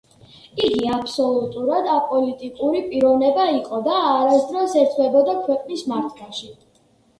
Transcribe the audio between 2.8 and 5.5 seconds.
პიროვნება იყო და არასდროს ერთვებოდა